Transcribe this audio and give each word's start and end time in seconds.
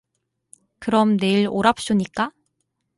그럼, 0.79 1.17
내일 1.17 1.47
오랍쇼니까? 1.47 2.31